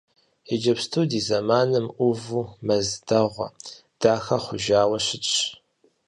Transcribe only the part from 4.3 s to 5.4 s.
хъужауэ щытщ.